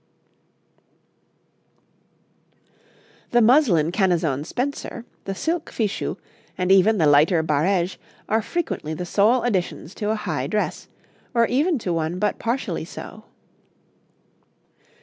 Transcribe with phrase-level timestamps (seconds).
[3.29, 6.17] 'The muslin Canezon spencer, the silk fichu,
[6.57, 10.87] and even the lighter barêge, are frequently the sole additions to a high dress,
[11.35, 13.25] or even to one but partially so.